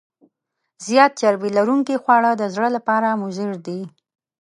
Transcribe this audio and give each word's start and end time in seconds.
زیات 0.87 1.11
چربي 1.19 1.49
لرونکي 1.57 1.95
خواړه 2.03 2.31
د 2.35 2.43
زړه 2.53 2.69
لپاره 2.75 3.07
مضر 3.23 3.49
دي. 3.67 3.81